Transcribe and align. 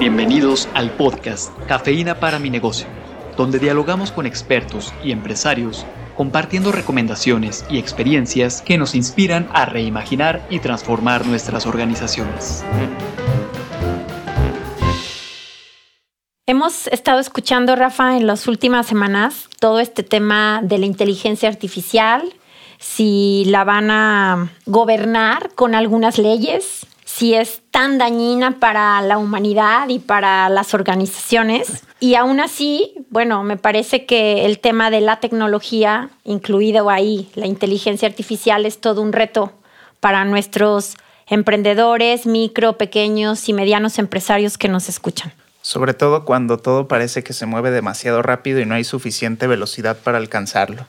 Bienvenidos 0.00 0.66
al 0.72 0.90
podcast 0.92 1.52
Cafeína 1.68 2.20
para 2.20 2.38
mi 2.38 2.48
negocio, 2.48 2.86
donde 3.36 3.58
dialogamos 3.58 4.10
con 4.12 4.24
expertos 4.24 4.94
y 5.04 5.12
empresarios 5.12 5.84
compartiendo 6.16 6.72
recomendaciones 6.72 7.66
y 7.68 7.76
experiencias 7.76 8.62
que 8.62 8.78
nos 8.78 8.94
inspiran 8.94 9.50
a 9.52 9.66
reimaginar 9.66 10.46
y 10.48 10.60
transformar 10.60 11.26
nuestras 11.26 11.66
organizaciones. 11.66 12.64
Hemos 16.46 16.86
estado 16.86 17.20
escuchando, 17.20 17.76
Rafa, 17.76 18.16
en 18.16 18.26
las 18.26 18.48
últimas 18.48 18.86
semanas 18.86 19.50
todo 19.60 19.80
este 19.80 20.02
tema 20.02 20.62
de 20.62 20.78
la 20.78 20.86
inteligencia 20.86 21.50
artificial, 21.50 22.22
si 22.78 23.44
la 23.48 23.64
van 23.64 23.90
a 23.90 24.50
gobernar 24.64 25.50
con 25.54 25.74
algunas 25.74 26.16
leyes, 26.16 26.86
si 27.12 27.34
es 27.34 27.62
tan 27.70 27.98
dañina 27.98 28.60
para 28.60 29.02
la 29.02 29.18
humanidad 29.18 29.88
y 29.88 29.98
para 29.98 30.48
las 30.48 30.74
organizaciones. 30.74 31.82
Y 31.98 32.14
aún 32.14 32.40
así, 32.40 32.94
bueno, 33.10 33.42
me 33.42 33.56
parece 33.56 34.06
que 34.06 34.46
el 34.46 34.60
tema 34.60 34.90
de 34.90 35.00
la 35.00 35.18
tecnología, 35.18 36.10
incluido 36.24 36.88
ahí 36.88 37.28
la 37.34 37.46
inteligencia 37.46 38.08
artificial, 38.08 38.64
es 38.64 38.80
todo 38.80 39.02
un 39.02 39.12
reto 39.12 39.52
para 39.98 40.24
nuestros 40.24 40.94
emprendedores, 41.26 42.26
micro, 42.26 42.78
pequeños 42.78 43.48
y 43.48 43.52
medianos 43.52 43.98
empresarios 43.98 44.56
que 44.56 44.68
nos 44.68 44.88
escuchan. 44.88 45.32
Sobre 45.62 45.94
todo 45.94 46.24
cuando 46.24 46.58
todo 46.58 46.88
parece 46.88 47.22
que 47.22 47.32
se 47.32 47.44
mueve 47.44 47.70
demasiado 47.70 48.22
rápido 48.22 48.60
y 48.60 48.66
no 48.66 48.76
hay 48.76 48.84
suficiente 48.84 49.46
velocidad 49.46 49.98
para 49.98 50.18
alcanzarlo. 50.18 50.86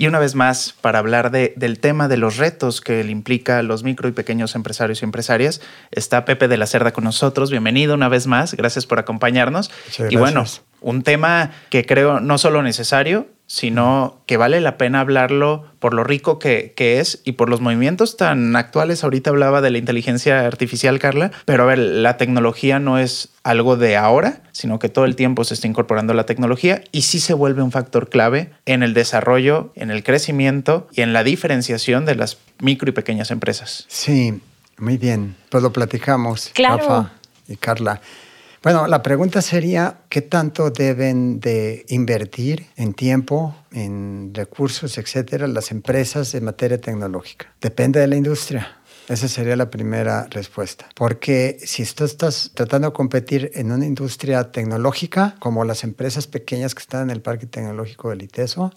Y 0.00 0.06
una 0.06 0.18
vez 0.18 0.34
más, 0.34 0.74
para 0.80 0.98
hablar 0.98 1.30
del 1.30 1.78
tema 1.78 2.08
de 2.08 2.16
los 2.16 2.38
retos 2.38 2.80
que 2.80 3.04
le 3.04 3.12
implica 3.12 3.58
a 3.58 3.62
los 3.62 3.82
micro 3.82 4.08
y 4.08 4.12
pequeños 4.12 4.54
empresarios 4.54 5.02
y 5.02 5.04
empresarias, 5.04 5.60
está 5.90 6.24
Pepe 6.24 6.48
de 6.48 6.56
la 6.56 6.64
Cerda 6.64 6.94
con 6.94 7.04
nosotros. 7.04 7.50
Bienvenido 7.50 7.96
una 7.96 8.08
vez 8.08 8.26
más. 8.26 8.54
Gracias 8.54 8.86
por 8.86 8.98
acompañarnos. 8.98 9.70
y 10.08 10.16
bueno, 10.16 10.44
un 10.80 11.02
tema 11.02 11.50
que 11.68 11.84
creo 11.84 12.18
no 12.18 12.38
solo 12.38 12.62
necesario, 12.62 13.28
sino 13.50 14.22
que 14.26 14.36
vale 14.36 14.60
la 14.60 14.78
pena 14.78 15.00
hablarlo 15.00 15.64
por 15.80 15.92
lo 15.92 16.04
rico 16.04 16.38
que, 16.38 16.72
es 16.76 17.20
y 17.24 17.32
por 17.32 17.50
los 17.50 17.60
movimientos 17.60 18.16
tan 18.16 18.54
actuales. 18.54 19.02
Ahorita 19.02 19.30
hablaba 19.30 19.60
de 19.60 19.70
la 19.70 19.78
inteligencia 19.78 20.46
artificial, 20.46 21.00
Carla, 21.00 21.32
pero 21.46 21.64
a 21.64 21.66
ver, 21.66 21.80
la 21.80 22.16
tecnología 22.16 22.78
no 22.78 22.96
es 22.96 23.30
algo 23.42 23.76
de 23.76 23.96
ahora, 23.96 24.44
sino 24.52 24.78
que 24.78 24.88
todo 24.88 25.04
el 25.04 25.16
tiempo 25.16 25.42
se 25.42 25.54
está 25.54 25.66
incorporando 25.66 26.14
la 26.14 26.26
tecnología 26.26 26.84
y 26.92 27.02
sí 27.02 27.18
se 27.18 27.34
vuelve 27.34 27.60
un 27.60 27.72
factor 27.72 28.08
clave 28.08 28.52
en 28.66 28.84
el 28.84 28.94
desarrollo, 28.94 29.72
en 29.74 29.90
el 29.90 30.04
crecimiento 30.04 30.86
y 30.92 31.00
en 31.00 31.12
la 31.12 31.24
diferenciación 31.24 32.04
de 32.04 32.14
las 32.14 32.38
micro 32.60 32.88
y 32.88 32.92
pequeñas 32.92 33.32
empresas. 33.32 33.84
Sí, 33.88 34.40
muy 34.78 34.96
bien. 34.96 35.34
Pues 35.48 35.64
lo 35.64 35.72
platicamos, 35.72 36.50
claro. 36.54 36.76
Rafa 36.76 37.12
y 37.48 37.56
Carla. 37.56 38.00
Bueno, 38.62 38.86
la 38.86 39.02
pregunta 39.02 39.40
sería, 39.40 40.00
¿qué 40.10 40.20
tanto 40.20 40.70
deben 40.70 41.40
de 41.40 41.86
invertir 41.88 42.66
en 42.76 42.92
tiempo, 42.92 43.56
en 43.72 44.32
recursos, 44.34 44.98
etcétera, 44.98 45.46
las 45.46 45.70
empresas 45.70 46.34
en 46.34 46.44
materia 46.44 46.78
tecnológica? 46.78 47.54
Depende 47.58 48.00
de 48.00 48.06
la 48.06 48.16
industria. 48.16 48.76
Esa 49.08 49.28
sería 49.28 49.56
la 49.56 49.70
primera 49.70 50.26
respuesta. 50.28 50.86
Porque 50.94 51.56
si 51.64 51.86
tú 51.86 52.04
estás 52.04 52.50
tratando 52.52 52.88
de 52.88 52.92
competir 52.92 53.50
en 53.54 53.72
una 53.72 53.86
industria 53.86 54.52
tecnológica, 54.52 55.36
como 55.38 55.64
las 55.64 55.82
empresas 55.82 56.26
pequeñas 56.26 56.74
que 56.74 56.82
están 56.82 57.04
en 57.04 57.10
el 57.10 57.22
Parque 57.22 57.46
Tecnológico 57.46 58.10
del 58.10 58.22
ITESO, 58.22 58.74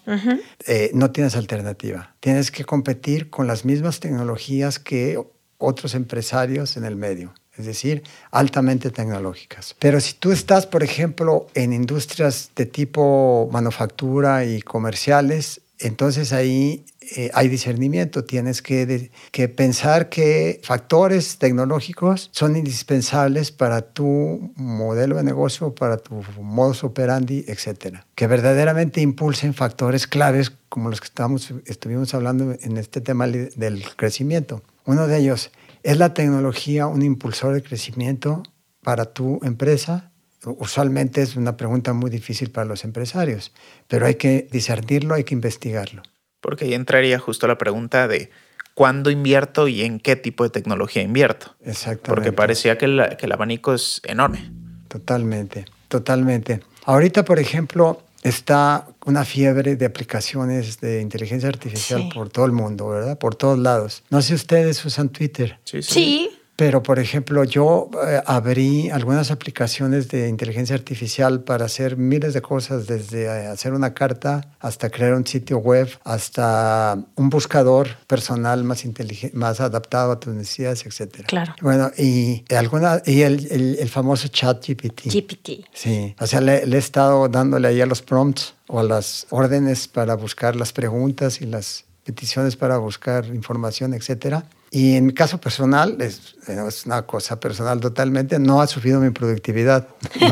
eh, 0.66 0.92
no 0.94 1.11
tienes 1.11 1.36
alternativa. 1.36 2.16
Tienes 2.22 2.52
que 2.52 2.64
competir 2.64 3.30
con 3.30 3.48
las 3.48 3.66
mismas 3.66 4.00
tecnologías 4.00 4.80
que 4.80 5.22
otros 5.58 5.94
empresarios 5.94 6.78
en 6.78 6.86
el 6.86 6.95
medio 6.95 7.34
es 7.57 7.65
decir, 7.65 8.03
altamente 8.31 8.89
tecnológicas. 8.89 9.75
Pero 9.79 9.99
si 9.99 10.13
tú 10.13 10.31
estás, 10.31 10.65
por 10.65 10.83
ejemplo, 10.83 11.47
en 11.53 11.73
industrias 11.73 12.51
de 12.55 12.65
tipo 12.65 13.49
manufactura 13.51 14.45
y 14.45 14.61
comerciales, 14.61 15.61
entonces 15.79 16.31
ahí 16.31 16.85
eh, 17.15 17.30
hay 17.33 17.49
discernimiento. 17.49 18.23
Tienes 18.23 18.61
que, 18.61 19.11
que, 19.31 19.49
pensar 19.49 20.09
que 20.09 20.61
factores 20.63 21.37
tecnológicos 21.37 22.30
son 22.31 22.55
indispensables 22.55 23.52
para 23.52 23.81
tu 23.81 24.52
modelo 24.55 25.17
de 25.17 25.23
negocio, 25.23 25.75
para 25.75 25.97
tu 25.97 26.23
modus 26.39 26.83
operandi, 26.83 27.43
etc. 27.47 27.97
Que 28.15 28.27
verdaderamente 28.27 29.02
impulsen 29.02 29.53
factores 29.53 30.08
claves 30.08 30.53
como 30.69 30.89
los 30.89 31.02
que 31.02 31.05
estamos, 31.05 31.53
estuvimos 31.65 32.13
hablando 32.13 32.55
en 32.61 32.77
este 32.77 33.02
tema 33.02 33.27
del 33.27 33.83
crecimiento. 33.95 34.63
Uno 34.86 35.08
de 35.08 35.17
ellos, 35.19 35.52
¿Es 35.83 35.98
la 35.98 36.14
tecnología 36.14 36.88
un 36.88 37.02
impulsor 37.02 37.54
de 37.54 37.61
crecimiento 37.61 38.42
para 38.82 39.05
tu 39.05 39.42
empresa? 39.44 40.11
Usualmente 40.45 41.21
es 41.21 41.36
una 41.36 41.58
pregunta 41.58 41.92
muy 41.92 42.10
difícil 42.10 42.52
para 42.52 42.66
los 42.66 42.86
empresarios, 42.86 43.52
pero 43.89 44.05
hay 44.05 44.16
que 44.16 44.48
discernirlo, 44.49 45.14
hay 45.14 45.26
que 45.26 45.33
investigarlo. 45.33 46.02
Porque 46.39 46.66
ahí 46.66 46.73
entraría 46.73 47.20
justo 47.20 47.48
la 47.48 47.58
pregunta 47.58 48.08
de 48.08 48.32
cuándo 48.73 49.10
invierto 49.10 49.67
y 49.67 49.82
en 49.82 49.99
qué 49.99 50.16
tipo 50.16 50.45
de 50.45 50.49
tecnología 50.49 51.02
invierto. 51.02 51.55
Exactamente. 51.61 52.10
Porque 52.10 52.32
parecía 52.32 52.77
que, 52.77 52.86
que 53.17 53.26
el 53.26 53.32
abanico 53.32 53.73
es 53.73 54.02
enorme. 54.05 54.52
Totalmente, 54.88 55.66
totalmente. 55.89 56.61
Ahorita, 56.86 57.26
por 57.26 57.39
ejemplo, 57.39 58.04
está 58.23 58.88
una 59.05 59.25
fiebre 59.25 59.75
de 59.75 59.86
aplicaciones 59.86 60.80
de 60.80 61.02
inteligencia 61.02 61.49
artificial 61.49 62.09
por 62.14 62.30
todo 62.30 62.45
el 62.45 62.52
mundo, 62.52 62.89
¿verdad? 62.89 63.17
Por 63.17 63.36
todos 63.36 63.59
lados. 63.59 64.03
No 64.09 64.21
sé 64.21 64.30
si 64.30 64.33
ustedes 64.36 64.83
usan 64.86 65.09
Twitter. 65.09 65.59
Sí. 65.64 65.81
sí. 65.81 66.31
Pero, 66.55 66.83
por 66.83 66.99
ejemplo, 66.99 67.43
yo 67.43 67.89
eh, 68.08 68.21
abrí 68.25 68.91
algunas 68.91 69.31
aplicaciones 69.31 70.09
de 70.09 70.30
inteligencia 70.30 70.75
artificial 70.75 71.41
para 71.41 71.65
hacer 71.65 71.97
miles 71.97 72.36
de 72.36 72.41
cosas, 72.43 72.86
desde 72.86 73.23
eh, 73.23 73.47
hacer 73.47 73.73
una 73.73 73.95
carta 73.95 74.55
hasta 74.59 74.92
crear 74.92 75.15
un 75.15 75.25
sitio 75.25 75.58
web, 75.58 75.89
hasta 76.03 76.97
un 77.15 77.30
buscador 77.31 77.97
personal 78.05 78.63
más 78.63 78.86
inteligente, 78.86 79.36
más 79.36 79.61
adaptado 79.61 80.11
a 80.11 80.19
tus 80.19 80.33
necesidades, 80.33 80.86
etc. 80.86 81.25
Claro. 81.25 81.55
Bueno, 81.59 81.89
y, 81.97 82.43
alguna, 82.55 83.02
y 83.03 83.21
el, 83.21 83.47
el, 83.80 83.89
famoso 83.89 84.27
chat 84.27 84.63
GPT. 84.63 85.11
GPT. 85.11 85.65
Sí. 85.73 86.15
O 86.19 86.27
sea, 86.27 86.39
le, 86.39 86.67
le 86.67 86.75
he 86.75 86.80
estado 86.80 87.27
dándole 87.30 87.67
ahí 87.67 87.81
a 87.81 87.87
los 87.87 88.03
prompts 88.03 88.53
o 88.67 88.80
a 88.80 88.83
las 88.83 89.25
órdenes 89.31 89.87
para 89.87 90.15
buscar 90.15 90.55
las 90.55 90.71
preguntas 90.71 91.42
y 91.42 91.47
las 91.47 91.86
peticiones 92.03 92.55
para 92.55 92.77
buscar 92.77 93.25
información, 93.25 93.95
etcétera. 93.95 94.45
Y 94.76 94.95
en 94.95 95.06
mi 95.06 95.14
caso 95.14 95.39
personal, 95.39 95.98
es, 96.02 96.36
es, 96.48 96.86
una 96.88 97.04
cosa 97.04 97.39
personal 97.39 97.80
totalmente, 97.80 98.39
no 98.39 98.60
ha 98.60 98.66
subido 98.66 99.00
mi 99.00 99.11
productividad. 99.11 99.88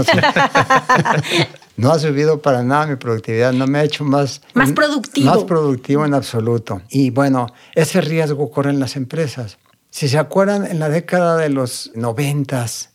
No, 1.77 1.91
ha 1.91 1.97
subido 1.97 2.41
para 2.41 2.61
nada 2.61 2.85
mi 2.85 2.95
productividad, 2.95 3.53
no 3.53 3.65
me 3.65 3.79
ha 3.79 3.83
hecho 3.83 4.03
más... 4.03 4.41
Más 4.53 4.71
productivo. 4.71 5.25
Más 5.25 5.43
productivo 5.45 6.05
en 6.05 6.13
absoluto. 6.13 6.81
Y 6.89 7.09
bueno, 7.09 7.47
ese 7.73 8.01
riesgo 8.01 8.51
corre 8.51 8.69
en 8.69 8.79
las 8.79 8.95
empresas. 8.97 9.57
Si 9.89 10.07
se 10.07 10.19
acuerdan, 10.19 10.65
en 10.65 10.79
la 10.79 10.89
década 10.89 11.37
de 11.37 11.49
los 11.49 11.91
noventas 11.95 12.91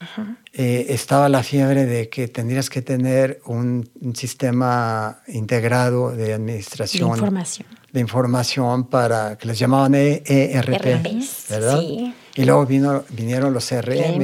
eh, 0.53 0.87
estaba 0.91 1.29
la 1.29 1.43
fiebre 1.43 1.85
de 1.85 2.09
que 2.09 2.29
tendrías 2.29 2.71
que 2.71 2.81
tener 2.81 3.41
un, 3.45 3.91
sistema 4.15 5.21
integrado 5.27 6.13
de 6.15 6.35
administración. 6.35 7.11
De 7.11 7.17
información. 7.17 7.67
De 7.97 8.01
información 8.01 8.85
para, 8.89 9.39
que 9.39 9.49
les 9.49 9.59
llamaban 9.59 9.95
ERP, 9.95 10.87
e 10.87 11.23
¿verdad? 11.49 11.81
Sí. 11.81 12.15
Y 12.35 12.45
luego 12.45 12.67
vino, 12.67 13.05
vinieron 13.09 13.55
los 13.55 13.67
CRM, 13.71 14.21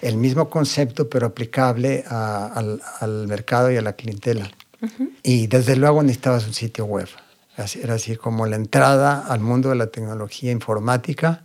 el 0.00 0.16
mismo 0.16 0.48
concepto 0.48 1.06
pero 1.10 1.26
aplicable 1.26 2.02
al, 2.08 2.80
al, 3.00 3.26
mercado 3.26 3.70
y 3.70 3.76
a 3.76 3.82
la 3.82 3.92
clientela. 3.92 4.50
Y 5.22 5.48
desde 5.48 5.76
luego 5.76 6.02
necesitabas 6.02 6.46
un 6.46 6.54
sitio 6.54 6.86
web. 6.86 7.08
Era 7.82 7.92
así 7.92 8.16
como 8.16 8.46
la 8.46 8.56
entrada 8.56 9.26
al 9.28 9.40
mundo 9.40 9.68
de 9.68 9.74
la 9.74 9.88
tecnología 9.88 10.50
informática 10.50 11.42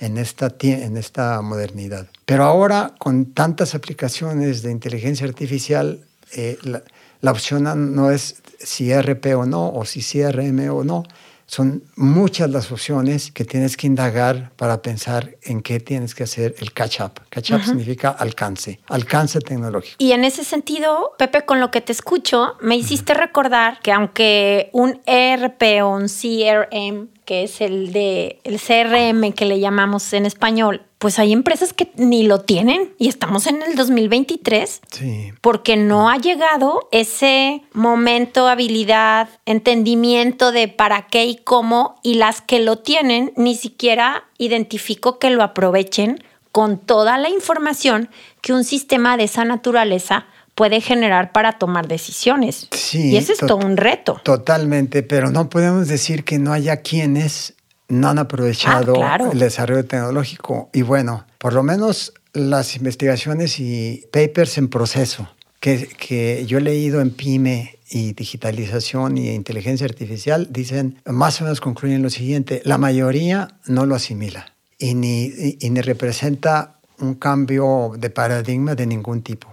en 0.00 0.18
esta, 0.18 0.52
en 0.62 0.96
esta 0.96 1.40
modernidad. 1.40 2.08
Pero 2.26 2.42
ahora, 2.42 2.94
con 2.98 3.26
tantas 3.26 3.76
aplicaciones 3.76 4.62
de 4.62 4.72
inteligencia 4.72 5.24
artificial, 5.24 6.04
eh, 6.34 6.58
la, 6.62 6.82
la, 7.22 7.30
opción 7.30 7.94
no 7.94 8.10
es 8.10 8.42
si 8.58 8.92
RP 8.92 9.34
o 9.34 9.46
no, 9.46 9.70
o 9.70 9.84
si 9.84 10.00
CRM 10.02 10.70
o 10.70 10.84
no. 10.84 11.04
Son 11.46 11.84
muchas 11.96 12.48
las 12.50 12.72
opciones 12.72 13.30
que 13.30 13.44
tienes 13.44 13.76
que 13.76 13.86
indagar 13.86 14.52
para 14.56 14.80
pensar 14.80 15.36
en 15.42 15.60
qué 15.60 15.80
tienes 15.80 16.14
que 16.14 16.22
hacer 16.24 16.54
el 16.58 16.72
catch-up. 16.72 17.20
Catch-up 17.28 17.62
significa 17.64 18.10
alcance, 18.10 18.80
alcance 18.88 19.38
tecnológico. 19.40 19.96
Y 19.98 20.12
en 20.12 20.24
ese 20.24 20.44
sentido, 20.44 21.12
Pepe, 21.18 21.44
con 21.44 21.60
lo 21.60 21.70
que 21.70 21.80
te 21.80 21.92
escucho, 21.92 22.56
me 22.60 22.76
hiciste 22.76 23.12
recordar 23.12 23.80
que 23.82 23.92
aunque 23.92 24.70
un 24.72 25.02
ERP 25.04 25.82
o 25.82 25.90
un 25.90 26.08
CRM 26.08 27.11
que 27.24 27.44
es 27.44 27.60
el 27.60 27.92
de 27.92 28.40
el 28.44 28.60
CRM 28.60 29.32
que 29.32 29.44
le 29.44 29.60
llamamos 29.60 30.12
en 30.12 30.26
español, 30.26 30.82
pues 30.98 31.18
hay 31.18 31.32
empresas 31.32 31.72
que 31.72 31.90
ni 31.96 32.24
lo 32.24 32.42
tienen 32.42 32.94
y 32.98 33.08
estamos 33.08 33.46
en 33.46 33.62
el 33.62 33.74
2023. 33.74 34.80
Sí. 34.90 35.32
Porque 35.40 35.76
no 35.76 36.08
ha 36.08 36.16
llegado 36.16 36.88
ese 36.92 37.62
momento, 37.72 38.46
habilidad, 38.46 39.28
entendimiento 39.46 40.52
de 40.52 40.68
para 40.68 41.08
qué 41.08 41.26
y 41.26 41.36
cómo 41.36 41.96
y 42.02 42.14
las 42.14 42.40
que 42.40 42.60
lo 42.60 42.78
tienen 42.78 43.32
ni 43.36 43.54
siquiera 43.54 44.24
identifico 44.38 45.18
que 45.18 45.30
lo 45.30 45.42
aprovechen 45.42 46.22
con 46.52 46.78
toda 46.78 47.18
la 47.18 47.30
información 47.30 48.10
que 48.40 48.52
un 48.52 48.62
sistema 48.62 49.16
de 49.16 49.24
esa 49.24 49.44
naturaleza 49.44 50.26
puede 50.54 50.80
generar 50.80 51.32
para 51.32 51.52
tomar 51.58 51.88
decisiones. 51.88 52.68
Sí, 52.72 53.10
y 53.12 53.16
ese 53.16 53.32
es 53.32 53.38
todo 53.38 53.56
un 53.56 53.76
reto. 53.76 54.20
Totalmente, 54.24 55.02
pero 55.02 55.30
no 55.30 55.48
podemos 55.48 55.88
decir 55.88 56.24
que 56.24 56.38
no 56.38 56.52
haya 56.52 56.78
quienes 56.78 57.54
no 57.88 58.08
han 58.08 58.18
aprovechado 58.18 58.92
Ah, 58.92 59.16
claro. 59.16 59.32
el 59.32 59.38
desarrollo 59.38 59.84
tecnológico. 59.84 60.70
Y 60.72 60.82
bueno, 60.82 61.24
por 61.38 61.52
lo 61.52 61.62
menos 61.62 62.12
las 62.32 62.76
investigaciones 62.76 63.60
y 63.60 64.04
papers 64.12 64.56
en 64.58 64.68
proceso 64.68 65.28
que, 65.60 65.86
que 65.98 66.44
yo 66.46 66.58
he 66.58 66.62
leído 66.62 67.00
en 67.00 67.10
PyME 67.10 67.78
y 67.90 68.14
digitalización 68.14 69.18
y 69.18 69.30
inteligencia 69.30 69.84
artificial 69.86 70.48
dicen, 70.50 70.98
más 71.04 71.40
o 71.40 71.44
menos 71.44 71.60
concluyen 71.60 72.02
lo 72.02 72.08
siguiente, 72.10 72.62
la 72.64 72.78
mayoría 72.78 73.48
no 73.66 73.84
lo 73.84 73.94
asimila 73.94 74.52
y 74.78 74.94
ni, 74.94 75.24
y- 75.24 75.58
y 75.60 75.70
ni 75.70 75.80
representa 75.82 76.78
un 76.98 77.14
cambio 77.14 77.92
de 77.98 78.08
paradigma 78.10 78.74
de 78.74 78.86
ningún 78.86 79.22
tipo. 79.22 79.51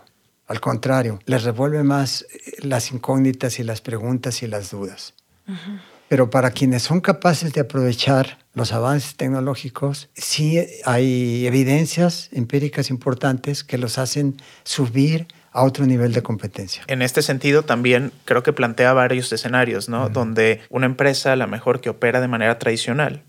Al 0.49 0.59
contrario, 0.59 1.19
les 1.25 1.43
revuelve 1.43 1.83
más 1.83 2.23
eh, 2.23 2.57
las 2.63 2.91
incógnitas 2.91 3.59
y 3.59 3.63
las 3.63 3.81
preguntas 3.81 4.41
y 4.41 4.47
las 4.47 4.71
dudas. 4.71 5.13
Pero 6.09 6.29
para 6.29 6.51
quienes 6.51 6.83
son 6.83 7.01
capaces 7.01 7.53
de 7.53 7.61
aprovechar 7.61 8.39
los 8.53 8.73
avances 8.73 9.15
tecnológicos, 9.15 10.09
sí 10.15 10.59
hay 10.85 11.45
evidencias 11.45 12.29
empíricas 12.31 12.89
importantes 12.89 13.63
que 13.63 13.77
los 13.77 13.97
hacen 13.97 14.37
subir 14.63 15.27
a 15.51 15.63
otro 15.63 15.85
nivel 15.85 16.13
de 16.13 16.23
competencia. 16.23 16.83
En 16.87 17.01
este 17.01 17.21
sentido, 17.21 17.63
también 17.63 18.11
creo 18.25 18.43
que 18.43 18.53
plantea 18.53 18.93
varios 18.93 19.31
escenarios, 19.31 19.89
¿no? 19.89 20.09
Donde 20.09 20.61
una 20.69 20.85
empresa, 20.85 21.33
a 21.33 21.35
la 21.35 21.47
mejor 21.47 21.81
que 21.81 21.89
opera 21.89 22.21
de 22.21 22.27
manera 22.27 22.59
tradicional, 22.59 23.23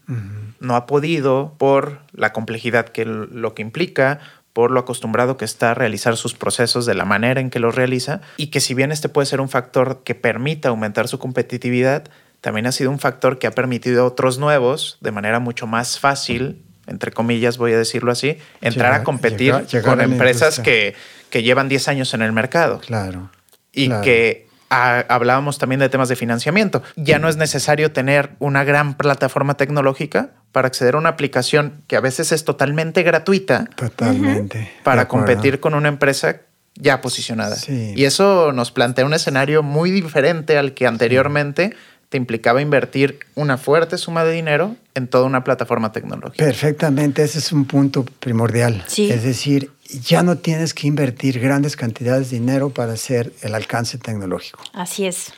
no 0.59 0.77
ha 0.77 0.87
podido, 0.87 1.55
por 1.59 2.01
la 2.13 2.33
complejidad 2.33 2.89
que 2.89 3.05
lo 3.05 3.55
que 3.55 3.63
implica, 3.63 4.21
por 4.53 4.71
lo 4.71 4.81
acostumbrado 4.81 5.37
que 5.37 5.45
está 5.45 5.71
a 5.71 5.75
realizar 5.75 6.17
sus 6.17 6.35
procesos 6.35 6.85
de 6.87 6.95
la 6.95 7.05
manera 7.05 7.41
en 7.41 7.51
que 7.51 7.59
los 7.61 7.75
realiza, 7.75 8.21
y 8.37 8.49
que 8.49 8.61
si 8.61 8.75
bien 8.75 8.91
este 8.93 9.09
puede 9.09 9.27
ser 9.27 9.41
un 9.41 9.49
factor 9.49 10.03
que 10.05 10.15
permita 10.15 10.69
aumentar 10.71 11.07
su 11.09 11.19
competitividad, 11.19 12.05
también 12.41 12.67
ha 12.67 12.73
sido 12.73 12.91
un 12.91 12.99
factor 12.99 13.39
que 13.39 13.47
ha 13.47 13.53
permitido 13.53 14.03
a 14.03 14.07
otros 14.07 14.39
nuevos, 14.39 14.99
de 15.01 15.13
manera 15.13 15.39
mucho 15.41 15.67
más 15.67 15.99
fácil, 16.01 16.63
entre 16.87 17.13
comillas 17.13 17.59
voy 17.59 17.73
a 17.75 17.79
decirlo 17.79 18.11
así, 18.11 18.39
entrar 18.61 18.91
Llegar- 18.93 19.01
a 19.01 19.05
competir 19.05 19.39
llegar- 19.53 19.67
llegar 19.67 19.85
con 19.85 20.01
a 20.01 20.05
empresas 20.05 20.59
que, 20.59 20.95
que 21.31 21.43
llevan 21.43 21.69
10 21.69 21.87
años 21.89 22.13
en 22.15 22.23
el 22.23 22.33
mercado 22.33 22.81
Claro. 22.81 23.31
y 23.73 23.87
claro. 23.87 24.03
que 24.03 24.49
hablábamos 24.71 25.59
también 25.59 25.81
de 25.81 25.89
temas 25.89 26.09
de 26.09 26.17
financiamiento. 26.17 26.83
Ya 26.97 27.19
no 27.19 27.29
es 27.29 27.37
necesario 27.37 27.93
tener 27.93 28.31
una 28.39 28.65
gran 28.65 28.97
plataforma 28.97 29.55
tecnológica 29.55 30.31
para 30.53 30.69
acceder 30.69 30.95
a 30.95 30.99
una 30.99 31.11
aplicación 31.11 31.83
que 31.87 31.97
a 31.97 32.01
veces 32.01 32.33
es 32.33 32.45
totalmente 32.45 33.03
gratuita 33.03 33.69
Totalmente. 33.77 34.71
para 34.83 35.09
competir 35.09 35.61
con 35.61 35.75
una 35.75 35.89
empresa 35.89 36.41
ya 36.77 37.01
posicionada. 37.01 37.57
Sí. 37.57 37.93
Y 37.97 38.05
eso 38.05 38.53
nos 38.53 38.71
plantea 38.71 39.05
un 39.05 39.13
escenario 39.15 39.63
muy 39.63 39.91
diferente 39.91 40.57
al 40.57 40.73
que 40.73 40.87
anteriormente 40.87 41.75
te 42.09 42.17
implicaba 42.17 42.61
invertir 42.61 43.21
una 43.37 43.57
fuerte 43.57 43.97
suma 43.97 44.25
de 44.25 44.33
dinero 44.33 44.77
en 44.95 45.07
toda 45.07 45.25
una 45.25 45.45
plataforma 45.45 45.93
tecnológica. 45.93 46.45
Perfectamente, 46.45 47.23
ese 47.23 47.39
es 47.39 47.53
un 47.53 47.65
punto 47.65 48.05
primordial. 48.05 48.83
Sí. 48.89 49.11
Es 49.11 49.23
decir, 49.23 49.71
ya 50.01 50.23
no 50.23 50.39
tienes 50.39 50.75
que 50.75 50.87
invertir 50.87 51.41
grandes 51.41 51.77
cantidades 51.77 52.31
de 52.31 52.39
dinero 52.39 52.71
para 52.71 52.93
hacer 52.93 53.33
el 53.43 53.55
alcance 53.55 53.99
tecnológico, 53.99 54.61
Así 54.73 55.07
es. 55.07 55.33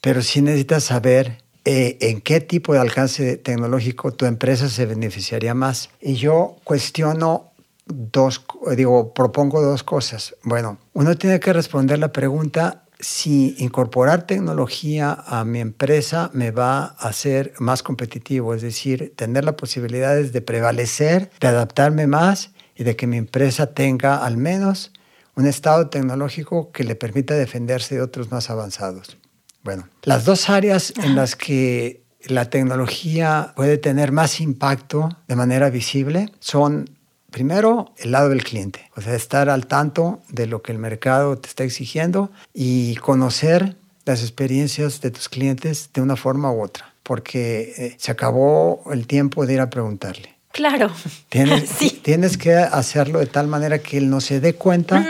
pero 0.00 0.22
sí 0.22 0.42
necesitas 0.42 0.84
saber 0.84 1.38
eh, 1.64 1.98
en 2.00 2.20
qué 2.20 2.40
tipo 2.40 2.74
de 2.74 2.78
alcance 2.78 3.36
tecnológico 3.38 4.12
tu 4.12 4.24
empresa 4.26 4.68
se 4.68 4.86
beneficiaría 4.86 5.52
más. 5.52 5.90
Y 6.00 6.14
yo 6.14 6.56
cuestiono 6.62 7.50
dos, 7.86 8.44
digo, 8.76 9.12
propongo 9.12 9.60
dos 9.62 9.82
cosas. 9.82 10.36
Bueno, 10.44 10.78
uno 10.92 11.16
tiene 11.16 11.40
que 11.40 11.52
responder 11.52 11.98
la 11.98 12.12
pregunta 12.12 12.84
si 12.98 13.54
incorporar 13.58 14.26
tecnología 14.26 15.12
a 15.26 15.44
mi 15.44 15.60
empresa 15.60 16.30
me 16.32 16.50
va 16.50 16.94
a 16.98 17.08
hacer 17.08 17.52
más 17.58 17.82
competitivo, 17.82 18.54
es 18.54 18.62
decir, 18.62 19.12
tener 19.16 19.44
las 19.44 19.54
posibilidades 19.54 20.32
de 20.32 20.40
prevalecer, 20.40 21.30
de 21.40 21.48
adaptarme 21.48 22.06
más 22.06 22.50
y 22.76 22.84
de 22.84 22.96
que 22.96 23.06
mi 23.06 23.16
empresa 23.16 23.72
tenga 23.74 24.24
al 24.24 24.36
menos 24.36 24.92
un 25.34 25.46
estado 25.46 25.88
tecnológico 25.88 26.70
que 26.72 26.84
le 26.84 26.94
permita 26.94 27.34
defenderse 27.34 27.96
de 27.96 28.02
otros 28.02 28.30
más 28.30 28.50
avanzados. 28.50 29.18
Bueno, 29.62 29.88
las 30.02 30.24
dos 30.24 30.48
áreas 30.48 30.92
en 30.96 31.16
las 31.16 31.36
que 31.36 32.04
la 32.26 32.50
tecnología 32.50 33.52
puede 33.56 33.78
tener 33.78 34.12
más 34.12 34.40
impacto 34.40 35.10
de 35.28 35.36
manera 35.36 35.70
visible 35.70 36.32
son, 36.38 36.88
primero, 37.30 37.92
el 37.98 38.12
lado 38.12 38.28
del 38.28 38.44
cliente, 38.44 38.90
o 38.96 39.00
sea, 39.00 39.14
estar 39.14 39.48
al 39.48 39.66
tanto 39.66 40.22
de 40.28 40.46
lo 40.46 40.62
que 40.62 40.72
el 40.72 40.78
mercado 40.78 41.36
te 41.38 41.48
está 41.48 41.64
exigiendo 41.64 42.30
y 42.54 42.96
conocer 42.96 43.76
las 44.04 44.22
experiencias 44.22 45.00
de 45.00 45.10
tus 45.10 45.28
clientes 45.28 45.90
de 45.92 46.00
una 46.00 46.16
forma 46.16 46.52
u 46.52 46.62
otra, 46.62 46.94
porque 47.02 47.74
eh, 47.76 47.96
se 47.98 48.12
acabó 48.12 48.84
el 48.92 49.06
tiempo 49.06 49.46
de 49.46 49.54
ir 49.54 49.60
a 49.60 49.68
preguntarle. 49.68 50.35
Claro. 50.56 50.90
Tienes, 51.28 51.68
sí. 51.78 52.00
tienes 52.02 52.38
que 52.38 52.54
hacerlo 52.54 53.18
de 53.18 53.26
tal 53.26 53.46
manera 53.46 53.78
que 53.78 53.98
él 53.98 54.08
no 54.08 54.22
se 54.22 54.40
dé 54.40 54.54
cuenta 54.54 55.06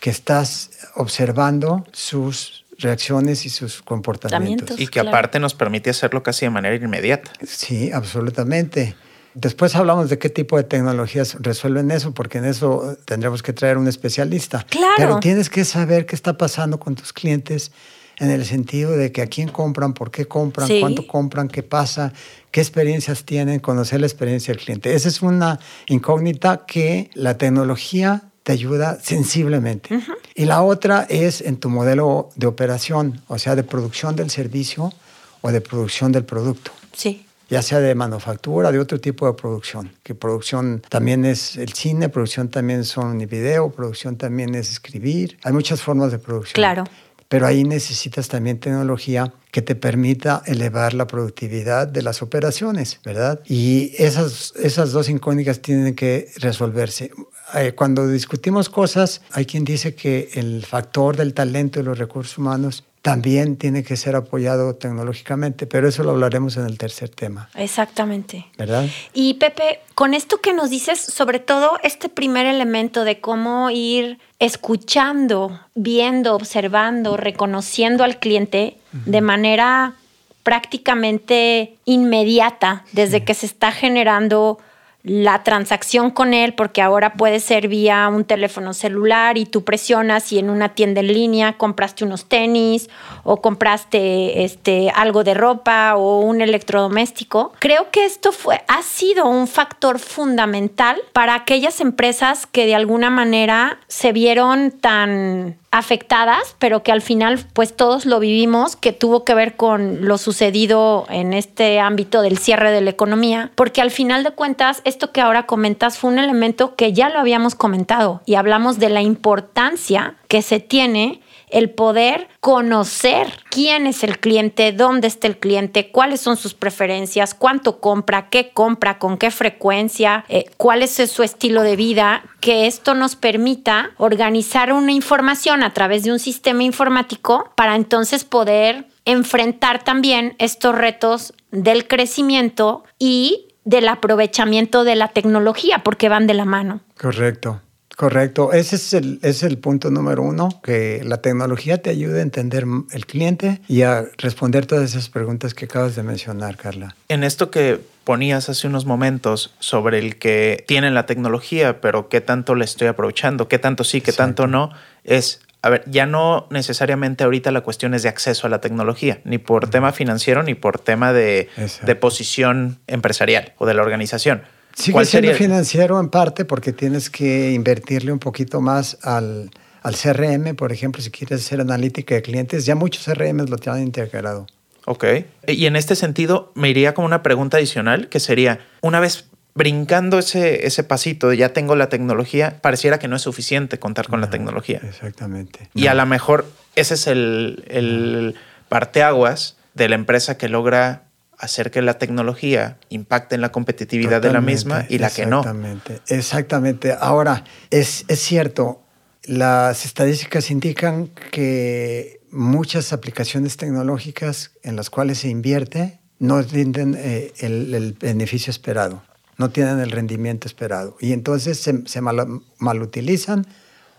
que 0.00 0.10
estás 0.10 0.70
observando 0.94 1.86
sus 1.92 2.64
reacciones 2.78 3.46
y 3.46 3.48
sus 3.48 3.80
comportamientos. 3.80 4.78
Y 4.78 4.86
que 4.86 5.00
claro. 5.00 5.08
aparte 5.08 5.40
nos 5.40 5.54
permite 5.54 5.88
hacerlo 5.88 6.22
casi 6.22 6.44
de 6.44 6.50
manera 6.50 6.76
inmediata. 6.76 7.32
Sí, 7.46 7.90
absolutamente. 7.90 8.94
Después 9.32 9.74
hablamos 9.74 10.10
de 10.10 10.18
qué 10.18 10.28
tipo 10.28 10.58
de 10.58 10.64
tecnologías 10.64 11.38
resuelven 11.40 11.90
eso, 11.90 12.12
porque 12.12 12.38
en 12.38 12.44
eso 12.44 12.98
tendremos 13.06 13.42
que 13.42 13.54
traer 13.54 13.78
un 13.78 13.88
especialista. 13.88 14.66
Claro. 14.68 14.94
Pero 14.98 15.20
tienes 15.20 15.48
que 15.48 15.64
saber 15.64 16.04
qué 16.04 16.14
está 16.14 16.36
pasando 16.36 16.78
con 16.78 16.94
tus 16.94 17.14
clientes 17.14 17.72
en 18.18 18.30
el 18.30 18.44
sentido 18.44 18.92
de 18.96 19.12
que 19.12 19.22
a 19.22 19.26
quién 19.26 19.48
compran, 19.48 19.92
por 19.94 20.10
qué 20.10 20.26
compran, 20.26 20.68
Sí. 20.68 20.80
cuánto 20.80 21.06
compran, 21.06 21.48
qué 21.48 21.62
pasa, 21.62 22.12
qué 22.50 22.60
experiencias 22.60 23.24
tienen, 23.24 23.60
conocer 23.60 24.00
la 24.00 24.06
experiencia 24.06 24.54
del 24.54 24.62
cliente. 24.62 24.94
Esa 24.94 25.08
es 25.08 25.22
una 25.22 25.58
incógnita 25.88 26.64
que 26.66 27.10
la 27.14 27.36
tecnología 27.38 28.22
te 28.42 28.52
ayuda 28.52 28.98
sensiblemente. 29.02 29.88
Y 30.34 30.44
la 30.44 30.62
otra 30.62 31.06
es 31.08 31.40
en 31.40 31.56
tu 31.56 31.68
modelo 31.68 32.28
de 32.36 32.46
operación, 32.46 33.20
o 33.28 33.38
sea, 33.38 33.56
de 33.56 33.64
producción 33.64 34.14
del 34.16 34.30
servicio 34.30 34.92
o 35.40 35.50
de 35.50 35.60
producción 35.60 36.12
del 36.12 36.24
producto 36.24 36.70
Sí. 36.94 37.26
ya 37.50 37.60
sea 37.62 37.80
de 37.80 37.94
manufactura, 37.94 38.72
de 38.72 38.78
otro 38.78 39.00
tipo 39.00 39.26
de 39.26 39.34
producción, 39.34 39.92
que 40.02 40.14
producción 40.14 40.82
también 40.88 41.24
es 41.24 41.56
el 41.56 41.72
cine, 41.74 42.08
producción 42.08 42.48
también 42.48 42.84
son 42.84 43.18
video, 43.18 43.70
producción 43.70 44.16
también 44.16 44.54
es 44.54 44.70
escribir, 44.70 45.38
hay 45.44 45.52
muchas 45.52 45.80
formas 45.82 46.10
de 46.12 46.18
producción. 46.18 46.54
Claro. 46.54 46.84
Pero 47.28 47.46
ahí 47.46 47.64
necesitas 47.64 48.28
también 48.28 48.60
tecnología 48.60 49.32
que 49.50 49.62
te 49.62 49.74
permita 49.74 50.42
elevar 50.46 50.94
la 50.94 51.06
productividad 51.06 51.88
de 51.88 52.02
las 52.02 52.22
operaciones, 52.22 53.00
¿verdad? 53.04 53.40
Y 53.46 53.92
esas, 53.98 54.52
esas 54.56 54.92
dos 54.92 55.08
incógnitas 55.08 55.60
tienen 55.60 55.94
que 55.94 56.30
resolverse. 56.36 57.10
Eh, 57.54 57.72
Cuando 57.72 58.06
discutimos 58.06 58.68
cosas, 58.68 59.22
hay 59.32 59.46
quien 59.46 59.64
dice 59.64 59.94
que 59.94 60.30
el 60.34 60.64
factor 60.64 61.16
del 61.16 61.34
talento 61.34 61.80
y 61.80 61.82
los 61.82 61.98
recursos 61.98 62.38
humanos 62.38 62.84
también 63.06 63.56
tiene 63.56 63.84
que 63.84 63.96
ser 63.96 64.16
apoyado 64.16 64.74
tecnológicamente, 64.74 65.68
pero 65.68 65.86
eso 65.86 66.02
lo 66.02 66.10
hablaremos 66.10 66.56
en 66.56 66.66
el 66.66 66.76
tercer 66.76 67.08
tema, 67.08 67.48
Exactamente. 67.54 68.46
¿verdad? 68.58 68.88
Y 69.14 69.34
Pepe, 69.34 69.78
con 69.94 70.12
esto 70.12 70.38
que 70.38 70.52
nos 70.52 70.70
dices, 70.70 70.98
sobre 70.98 71.38
todo 71.38 71.78
este 71.84 72.08
primer 72.08 72.46
elemento 72.46 73.04
de 73.04 73.20
cómo 73.20 73.70
ir 73.70 74.18
escuchando, 74.40 75.60
viendo, 75.76 76.34
observando, 76.34 77.16
reconociendo 77.16 78.02
al 78.02 78.18
cliente 78.18 78.76
de 78.90 79.20
manera 79.20 79.94
prácticamente 80.42 81.76
inmediata 81.84 82.84
desde 82.90 83.22
que 83.22 83.34
se 83.34 83.46
está 83.46 83.70
generando 83.70 84.58
la 85.06 85.44
transacción 85.44 86.10
con 86.10 86.34
él, 86.34 86.52
porque 86.54 86.82
ahora 86.82 87.12
puede 87.12 87.38
ser 87.38 87.68
vía 87.68 88.08
un 88.08 88.24
teléfono 88.24 88.74
celular 88.74 89.38
y 89.38 89.46
tú 89.46 89.62
presionas 89.62 90.32
y 90.32 90.40
en 90.40 90.50
una 90.50 90.70
tienda 90.70 91.00
en 91.00 91.06
línea 91.06 91.52
compraste 91.56 92.04
unos 92.04 92.28
tenis 92.28 92.90
o 93.22 93.40
compraste 93.40 94.42
este, 94.42 94.90
algo 94.90 95.22
de 95.22 95.34
ropa 95.34 95.94
o 95.94 96.18
un 96.18 96.40
electrodoméstico. 96.40 97.52
Creo 97.60 97.92
que 97.92 98.04
esto 98.04 98.32
fue, 98.32 98.64
ha 98.66 98.82
sido 98.82 99.28
un 99.28 99.46
factor 99.46 100.00
fundamental 100.00 101.00
para 101.12 101.36
aquellas 101.36 101.80
empresas 101.80 102.46
que 102.46 102.66
de 102.66 102.74
alguna 102.74 103.08
manera 103.08 103.78
se 103.86 104.10
vieron 104.10 104.72
tan 104.72 105.56
afectadas, 105.76 106.56
pero 106.58 106.82
que 106.82 106.90
al 106.90 107.02
final 107.02 107.38
pues 107.52 107.76
todos 107.76 108.06
lo 108.06 108.18
vivimos, 108.18 108.76
que 108.76 108.92
tuvo 108.92 109.24
que 109.24 109.34
ver 109.34 109.56
con 109.56 110.06
lo 110.06 110.16
sucedido 110.16 111.06
en 111.10 111.34
este 111.34 111.80
ámbito 111.80 112.22
del 112.22 112.38
cierre 112.38 112.70
de 112.70 112.80
la 112.80 112.90
economía, 112.90 113.50
porque 113.54 113.82
al 113.82 113.90
final 113.90 114.24
de 114.24 114.30
cuentas 114.30 114.80
esto 114.84 115.12
que 115.12 115.20
ahora 115.20 115.44
comentas 115.44 115.98
fue 115.98 116.10
un 116.10 116.18
elemento 116.18 116.74
que 116.76 116.92
ya 116.92 117.10
lo 117.10 117.18
habíamos 117.18 117.54
comentado 117.54 118.22
y 118.24 118.36
hablamos 118.36 118.78
de 118.78 118.88
la 118.88 119.02
importancia 119.02 120.14
que 120.28 120.42
se 120.42 120.60
tiene 120.60 121.20
el 121.50 121.70
poder 121.70 122.28
conocer 122.40 123.32
quién 123.50 123.86
es 123.86 124.02
el 124.02 124.18
cliente, 124.18 124.72
dónde 124.72 125.06
está 125.06 125.26
el 125.26 125.38
cliente, 125.38 125.90
cuáles 125.90 126.20
son 126.20 126.36
sus 126.36 126.54
preferencias, 126.54 127.34
cuánto 127.34 127.80
compra, 127.80 128.28
qué 128.28 128.50
compra, 128.50 128.98
con 128.98 129.16
qué 129.18 129.30
frecuencia, 129.30 130.24
eh, 130.28 130.46
cuál 130.56 130.82
es 130.82 130.96
su 131.10 131.22
estilo 131.22 131.62
de 131.62 131.76
vida, 131.76 132.24
que 132.40 132.66
esto 132.66 132.94
nos 132.94 133.16
permita 133.16 133.90
organizar 133.96 134.72
una 134.72 134.92
información 134.92 135.62
a 135.62 135.72
través 135.72 136.02
de 136.04 136.12
un 136.12 136.18
sistema 136.18 136.62
informático 136.62 137.50
para 137.54 137.76
entonces 137.76 138.24
poder 138.24 138.86
enfrentar 139.04 139.84
también 139.84 140.34
estos 140.38 140.74
retos 140.74 141.32
del 141.50 141.86
crecimiento 141.86 142.84
y 142.98 143.48
del 143.64 143.88
aprovechamiento 143.88 144.84
de 144.84 144.96
la 144.96 145.08
tecnología, 145.08 145.82
porque 145.82 146.08
van 146.08 146.26
de 146.26 146.34
la 146.34 146.44
mano. 146.44 146.80
Correcto. 147.00 147.60
Correcto, 147.96 148.52
ese 148.52 148.76
es 148.76 148.92
el, 148.92 149.18
es 149.22 149.42
el 149.42 149.56
punto 149.56 149.90
número 149.90 150.22
uno, 150.22 150.60
que 150.62 151.00
la 151.02 151.22
tecnología 151.22 151.80
te 151.80 151.88
ayude 151.88 152.18
a 152.18 152.22
entender 152.22 152.66
el 152.92 153.06
cliente 153.06 153.62
y 153.68 153.82
a 153.82 154.04
responder 154.18 154.66
todas 154.66 154.90
esas 154.90 155.08
preguntas 155.08 155.54
que 155.54 155.64
acabas 155.64 155.96
de 155.96 156.02
mencionar, 156.02 156.58
Carla. 156.58 156.94
En 157.08 157.24
esto 157.24 157.50
que 157.50 157.80
ponías 158.04 158.50
hace 158.50 158.66
unos 158.66 158.84
momentos 158.84 159.54
sobre 159.60 159.98
el 159.98 160.16
que 160.18 160.62
tienen 160.68 160.92
la 160.92 161.06
tecnología, 161.06 161.80
pero 161.80 162.10
qué 162.10 162.20
tanto 162.20 162.54
le 162.54 162.66
estoy 162.66 162.88
aprovechando, 162.88 163.48
qué 163.48 163.58
tanto 163.58 163.82
sí, 163.82 164.02
qué 164.02 164.12
tanto 164.12 164.46
no, 164.46 164.72
es 165.02 165.40
a 165.62 165.70
ver, 165.70 165.82
ya 165.86 166.06
no 166.06 166.46
necesariamente 166.50 167.24
ahorita 167.24 167.50
la 167.50 167.62
cuestión 167.62 167.94
es 167.94 168.02
de 168.02 168.08
acceso 168.08 168.46
a 168.46 168.50
la 168.50 168.60
tecnología, 168.60 169.20
ni 169.24 169.38
por 169.38 169.68
tema 169.68 169.90
financiero, 169.90 170.42
ni 170.42 170.54
por 170.54 170.78
tema 170.78 171.12
de, 171.12 171.48
de, 171.82 171.94
posición 171.96 172.78
empresarial 172.86 173.54
o 173.58 173.66
de 173.66 173.74
la 173.74 173.82
organización. 173.82 174.42
Sigue 174.76 175.04
siendo 175.06 175.32
financiero 175.32 175.98
en 175.98 176.10
parte 176.10 176.44
porque 176.44 176.72
tienes 176.72 177.08
que 177.08 177.52
invertirle 177.52 178.12
un 178.12 178.18
poquito 178.18 178.60
más 178.60 178.98
al, 179.02 179.50
al 179.82 179.94
CRM, 179.96 180.54
por 180.54 180.70
ejemplo, 180.70 181.00
si 181.00 181.10
quieres 181.10 181.40
hacer 181.40 181.60
analítica 181.60 182.14
de 182.14 182.22
clientes, 182.22 182.66
ya 182.66 182.74
muchos 182.74 183.04
CRM 183.06 183.48
lo 183.48 183.56
tienen 183.56 183.84
integrado. 183.84 184.46
Ok. 184.84 185.04
Y 185.48 185.64
en 185.64 185.76
este 185.76 185.96
sentido, 185.96 186.52
me 186.54 186.68
iría 186.68 186.92
como 186.92 187.06
una 187.06 187.22
pregunta 187.22 187.56
adicional, 187.56 188.08
que 188.10 188.20
sería, 188.20 188.60
una 188.82 189.00
vez 189.00 189.24
brincando 189.54 190.18
ese, 190.18 190.66
ese 190.66 190.84
pasito 190.84 191.28
de 191.30 191.38
ya 191.38 191.54
tengo 191.54 191.74
la 191.74 191.88
tecnología, 191.88 192.60
pareciera 192.60 192.98
que 192.98 193.08
no 193.08 193.16
es 193.16 193.22
suficiente 193.22 193.78
contar 193.78 194.08
con 194.08 194.20
la 194.20 194.28
tecnología. 194.28 194.80
Exactamente. 194.84 195.70
Y 195.74 195.86
a 195.86 195.94
lo 195.94 196.04
mejor 196.04 196.46
ese 196.74 196.94
es 196.94 197.06
el, 197.06 197.64
el 197.68 198.34
parteaguas 198.68 199.56
de 199.72 199.88
la 199.88 199.94
empresa 199.94 200.36
que 200.36 200.50
logra 200.50 201.05
hacer 201.38 201.70
que 201.70 201.82
la 201.82 201.98
tecnología 201.98 202.78
impacte 202.88 203.34
en 203.34 203.40
la 203.40 203.52
competitividad 203.52 204.22
de 204.22 204.32
la 204.32 204.40
misma 204.40 204.86
y 204.88 204.98
la 204.98 205.10
que 205.10 205.26
no. 205.26 205.40
Exactamente, 205.40 206.00
exactamente. 206.08 206.96
Ahora, 206.98 207.44
es, 207.70 208.04
es 208.08 208.20
cierto, 208.20 208.82
las 209.24 209.84
estadísticas 209.84 210.50
indican 210.50 211.08
que 211.08 212.20
muchas 212.30 212.92
aplicaciones 212.92 213.56
tecnológicas 213.56 214.52
en 214.62 214.76
las 214.76 214.90
cuales 214.90 215.18
se 215.18 215.28
invierte 215.28 216.00
no 216.18 216.42
tienen 216.44 216.94
eh, 216.98 217.32
el, 217.38 217.74
el, 217.74 217.92
beneficio 217.92 218.50
esperado 218.50 219.02
no 219.38 219.50
tienen 219.50 219.80
el 219.80 219.90
rendimiento 219.90 220.48
esperado. 220.48 220.96
Y 221.00 221.12
entonces 221.12 221.58
se, 221.58 222.00
mal, 222.00 222.42
malutilizan 222.58 223.46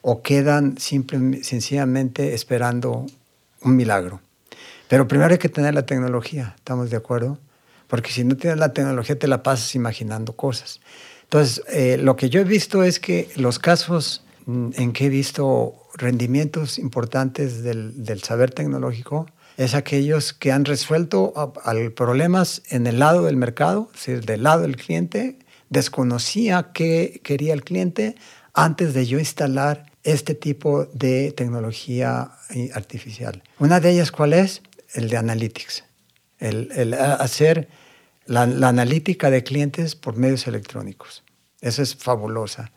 o 0.02 0.22
quedan 0.22 0.78
simple, 0.78 1.44
sencillamente 1.44 2.34
esperando 2.34 3.06
un 3.62 3.76
milagro. 3.76 4.22
Pero 4.88 5.08
primero 5.08 5.32
hay 5.32 5.38
que 5.38 5.50
tener 5.50 5.74
la 5.74 5.86
tecnología, 5.86 6.54
¿estamos 6.58 6.90
de 6.90 6.98
acuerdo? 6.98 7.40
Porque 7.88 8.12
si 8.12 8.24
no 8.24 8.36
tienes 8.36 8.60
la 8.60 8.74
tecnología 8.74 9.18
te 9.18 9.28
la 9.28 9.44
pasas 9.44 9.76
imaginando 9.76 10.34
cosas. 10.34 10.80
Entonces, 11.24 11.64
eh, 11.70 11.98
lo 11.98 12.16
que 12.16 12.30
yo 12.30 12.40
he 12.42 12.46
visto 12.46 12.84
es 12.84 13.00
que 13.00 13.30
los 13.36 13.60
casos 13.60 14.24
mm, 14.46 14.70
en 14.76 14.94
que 14.94 15.06
he 15.06 15.10
visto 15.10 15.76
rendimientos 15.96 16.80
importantes 16.80 17.64
del, 17.64 18.04
del 18.06 18.24
saber 18.24 18.52
tecnológico 18.52 19.28
es 19.58 19.74
aquellos 19.74 20.34
que 20.34 20.52
han 20.52 20.66
resuelto 20.66 21.34
problemas 21.96 22.62
en 22.70 22.86
el 22.86 23.00
lado 23.00 23.26
del 23.26 23.36
mercado, 23.38 23.90
es 23.94 24.06
decir, 24.06 24.26
del 24.26 24.44
lado 24.44 24.62
del 24.62 24.76
cliente, 24.76 25.40
desconocía 25.70 26.70
qué 26.74 27.20
quería 27.24 27.54
el 27.54 27.64
cliente 27.64 28.16
antes 28.54 28.94
de 28.94 29.08
yo 29.08 29.18
instalar 29.18 29.92
este 30.04 30.36
tipo 30.36 30.86
de 30.94 31.32
tecnología 31.32 32.32
artificial. 32.74 33.42
Una 33.60 33.80
de 33.80 33.92
ellas, 33.92 34.12
¿cuál 34.12 34.34
es? 34.34 34.62
El 34.94 35.10
de 35.10 35.18
Analytics. 35.18 35.84
El, 36.40 36.94
hacer 36.94 37.68
la, 38.26 38.44
analítica 38.44 39.30
de 39.30 39.44
clientes 39.44 39.96
por 39.96 40.16
medios 40.16 40.48
electrónicos. 40.48 41.24
Eso 41.62 41.82
es 41.82 41.96
fabulosa. 41.96 42.72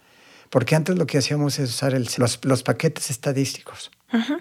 Porque 0.48 0.74
antes 0.74 0.96
lo 0.96 1.06
que 1.06 1.18
hacíamos 1.18 1.58
es 1.58 1.70
usar 1.70 1.94
los, 2.42 2.62
paquetes 2.62 3.10
estadísticos. 3.10 3.90
Ajá 4.08 4.40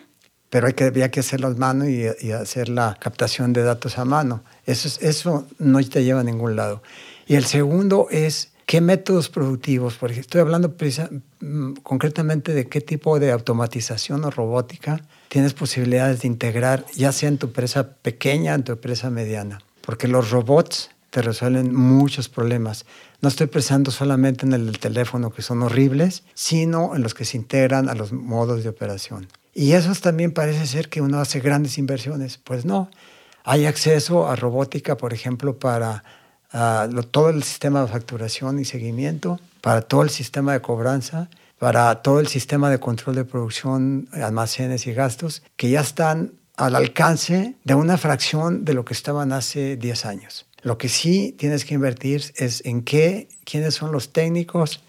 pero 0.49 0.67
hay 0.67 0.73
que, 0.73 0.85
había 0.85 1.11
que 1.11 1.19
hacerlo 1.19 1.47
a 1.47 1.51
mano 1.51 1.87
y, 1.87 2.05
hacer 2.31 2.69
la 2.69 2.97
captación 2.99 3.53
de 3.53 3.63
datos 3.63 3.97
a 3.97 4.05
mano. 4.05 4.43
Eso, 4.65 4.89
eso 5.01 5.47
no 5.59 5.83
te 5.83 6.03
lleva 6.03 6.21
a 6.21 6.23
ningún 6.23 6.55
lado. 6.55 6.81
Y 7.27 7.35
el 7.35 7.45
segundo 7.45 8.07
es 8.09 8.51
qué 8.69 8.81
métodos 8.81 9.29
productivos, 9.29 9.95
porque 9.95 10.19
estoy 10.19 10.41
hablando 10.41 10.75
mm, 11.39 11.73
concretamente 11.81 12.53
de 12.53 12.67
qué 12.67 12.81
tipo 12.81 13.17
de 13.17 13.31
automatización 13.31 14.23
o 14.25 14.29
robótica 14.29 15.01
tienes 15.27 15.55
posibilidades 15.55 16.21
de 16.21 16.27
integrar, 16.27 16.85
ya 16.93 17.11
sea 17.11 17.29
en 17.29 17.39
tu 17.39 17.47
empresa 17.47 17.93
pequeña, 17.93 18.53
en 18.53 18.63
tu 18.63 18.73
empresa 18.73 19.09
mediana, 19.09 19.57
porque 19.81 20.07
los 20.07 20.29
robots 20.29 20.91
te 21.09 21.23
resuelven 21.23 21.73
muchos 21.73 22.29
problemas. 22.29 22.85
No 23.21 23.29
estoy 23.29 23.47
pensando 23.47 23.89
solamente 23.89 24.45
en 24.45 24.53
el 24.53 24.67
del 24.67 24.77
teléfono, 24.77 25.31
que 25.31 25.41
son 25.41 25.63
horribles, 25.63 26.21
sino 26.35 26.95
en 26.95 27.01
los 27.01 27.15
que 27.15 27.25
se 27.25 27.37
integran 27.37 27.89
a 27.89 27.95
los 27.95 28.13
modos 28.13 28.61
de 28.61 28.69
operación. 28.69 29.29
Y 29.55 29.71
eso 29.71 29.91
también 29.95 30.31
parece 30.31 30.67
ser 30.67 30.89
que 30.89 31.01
uno 31.01 31.19
hace 31.19 31.39
grandes 31.39 31.79
inversiones. 31.79 32.37
Pues 32.37 32.65
no. 32.65 32.91
Hay 33.43 33.65
acceso 33.65 34.27
a 34.27 34.35
robótica, 34.35 34.95
por 34.95 35.11
ejemplo, 35.11 35.57
para 35.57 36.03
todo 36.51 37.29
el 37.29 37.43
sistema 37.43 37.81
de 37.81 37.87
facturación 37.87 38.59
y 38.59 38.65
seguimiento, 38.65 39.39
para 39.61 39.81
todo 39.81 40.03
el 40.03 40.09
sistema 40.09 40.53
de 40.53 40.61
cobranza, 40.61 41.29
para 41.57 42.01
todo 42.01 42.19
el 42.19 42.27
sistema 42.27 42.69
de 42.69 42.79
control 42.79 43.15
de 43.15 43.25
producción, 43.25 44.07
almacenes 44.13 44.87
y 44.87 44.93
gastos, 44.93 45.43
que 45.57 45.69
ya 45.69 45.81
están 45.81 46.33
al 46.55 46.75
alcance 46.75 47.55
de 47.63 47.75
una 47.75 47.97
fracción 47.97 48.65
de 48.65 48.73
lo 48.73 48.85
que 48.85 48.93
estaban 48.93 49.31
hace 49.31 49.77
10 49.77 50.05
años. 50.05 50.45
Lo 50.61 50.77
que 50.77 50.89
sí 50.89 51.35
tienes 51.37 51.63
que 51.63 51.75
invertir 51.75 52.23
es 52.35 52.65
en 52.65 52.81
qué, 52.81 53.29
quiénes 53.45 53.75
son 53.75 53.91
los 53.91 54.11
técnicos 54.11 54.81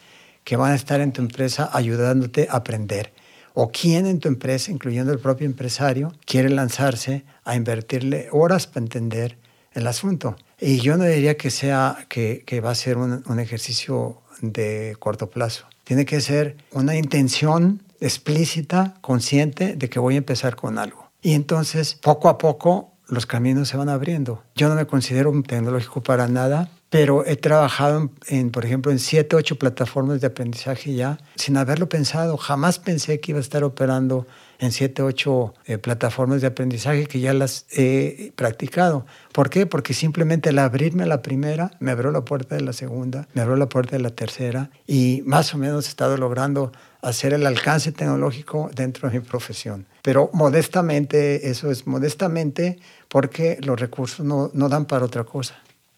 que 0.44 0.56
van 0.56 0.72
a 0.72 0.74
estar 0.74 1.00
en 1.00 1.12
tu 1.12 1.22
empresa 1.22 1.70
ayudándote 1.72 2.48
a 2.50 2.56
aprender 2.56 3.12
o 3.54 3.70
quién 3.70 4.06
en 4.06 4.20
tu 4.20 4.28
empresa, 4.28 4.70
incluyendo 4.70 5.12
el 5.12 5.18
propio 5.18 5.46
empresario, 5.46 6.12
quiere 6.24 6.50
lanzarse 6.50 7.24
a 7.44 7.56
invertirle 7.56 8.28
horas 8.32 8.66
para 8.66 8.84
entender 8.84 9.36
el 9.72 9.86
asunto. 9.86 10.36
Y 10.60 10.80
yo 10.80 10.96
no 10.96 11.04
diría 11.04 11.36
que 11.36 11.50
sea 11.50 12.06
que, 12.08 12.60
va 12.64 12.70
a 12.70 12.74
ser 12.74 12.98
un, 12.98 13.22
un, 13.26 13.40
ejercicio 13.40 14.18
de 14.40 14.96
corto 14.98 15.30
plazo. 15.30 15.66
Tiene 15.84 16.04
que 16.04 16.20
ser 16.20 16.56
una 16.72 16.96
intención 16.96 17.82
explícita, 18.00 18.94
consciente 19.00 19.76
de 19.76 19.88
que 19.88 19.98
voy 19.98 20.14
a 20.14 20.18
empezar 20.18 20.56
con 20.56 20.78
algo. 20.78 21.10
Y 21.22 21.34
entonces, 21.34 21.94
poco 21.94 22.28
a 22.28 22.38
poco, 22.38 22.92
los 23.08 23.26
caminos 23.26 23.68
se 23.68 23.76
van 23.76 23.88
abriendo. 23.88 24.42
Yo 24.54 24.68
no 24.68 24.74
me 24.74 24.86
considero 24.86 25.30
un 25.30 25.42
tecnológico 25.42 26.02
para 26.02 26.28
nada, 26.28 26.70
pero 26.88 27.24
he 27.26 27.36
trabajado, 27.36 28.10
en, 28.26 28.50
por 28.50 28.64
ejemplo, 28.64 28.90
en 28.90 28.98
siete, 28.98 29.36
ocho 29.36 29.56
plataformas 29.56 30.20
de 30.20 30.26
aprendizaje 30.26 30.94
ya, 30.94 31.18
sin 31.36 31.56
haberlo 31.56 31.88
pensado. 31.88 32.36
Jamás 32.36 32.78
pensé 32.78 33.20
que 33.20 33.32
iba 33.32 33.38
a 33.38 33.42
estar 33.42 33.64
operando 33.64 34.26
en 34.60 34.72
siete, 34.72 35.02
ocho 35.02 35.54
eh, 35.64 35.78
plataformas 35.78 36.42
de 36.42 36.46
aprendizaje 36.46 37.06
que 37.06 37.18
ya 37.18 37.32
las 37.32 37.66
he 37.72 38.32
practicado. 38.36 39.06
¿Por 39.32 39.50
qué? 39.50 39.66
Porque 39.66 39.94
simplemente 39.94 40.50
al 40.50 40.58
abrirme 40.58 41.06
la 41.06 41.22
primera, 41.22 41.70
me 41.80 41.90
abrió 41.90 42.10
la 42.10 42.24
puerta 42.24 42.54
de 42.54 42.60
la 42.60 42.72
segunda, 42.72 43.26
me 43.32 43.40
abrió 43.40 43.56
la 43.56 43.68
puerta 43.68 43.96
de 43.96 44.02
la 44.02 44.10
tercera 44.10 44.70
y 44.86 45.22
más 45.24 45.54
o 45.54 45.58
menos 45.58 45.86
he 45.86 45.88
estado 45.88 46.16
logrando 46.16 46.72
hacer 47.00 47.32
el 47.32 47.46
alcance 47.46 47.90
tecnológico 47.92 48.70
dentro 48.74 49.08
de 49.08 49.18
mi 49.18 49.24
profesión. 49.24 49.86
Pero 50.02 50.30
modestamente, 50.34 51.50
eso 51.50 51.70
es 51.70 51.86
modestamente 51.86 52.78
porque 53.08 53.58
los 53.62 53.80
recursos 53.80 54.24
no, 54.24 54.50
no 54.52 54.68
dan 54.68 54.84
para 54.84 55.06
otra 55.06 55.24
cosa, 55.24 55.56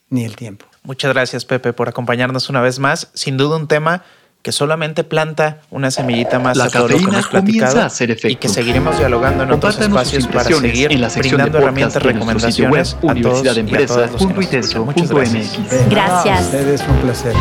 ni 0.09 0.25
el 0.25 0.37
tiempo. 0.37 0.67
Muchas 0.85 1.13
gracias, 1.13 1.45
Pepe, 1.45 1.73
por 1.73 1.89
acompañarnos 1.89 2.49
una 2.49 2.61
vez 2.61 2.79
más. 2.79 3.11
Sin 3.15 3.37
duda 3.37 3.57
un 3.57 3.69
tema 3.69 4.05
que 4.43 4.51
solamente 4.53 5.05
planta 5.05 5.59
una 5.71 5.91
semillita 5.91 6.39
más 6.39 6.57
la 6.57 6.65
a 6.65 6.69
todo 6.69 6.89
lo 6.89 6.99
que 6.99 7.05
hemos 7.05 7.29
platicado 7.29 7.81
a 7.81 7.87
hacer 7.87 8.11
efecto. 8.11 8.29
y 8.29 8.37
que 8.37 8.49
seguiremos 8.49 8.99
dialogando 8.99 9.45
en 9.45 9.53
otros 9.53 9.79
espacios 9.79 10.27
para 10.27 10.45
seguir 10.45 10.93
en 10.93 11.01
la 11.01 11.09
brindando 11.09 11.59
herramientas, 11.59 12.03
recomendaciones 12.03 12.97
web, 13.03 13.11
a 13.11 13.15
todos 13.21 13.45
y 13.45 13.49
a 13.49 13.55
los 13.55 14.27
que 14.27 15.03
nos 15.03 15.11
Gracias. 15.89 16.39
A 16.39 16.43
ustedes 16.43 16.83
un 16.89 16.97
placer. 16.97 17.35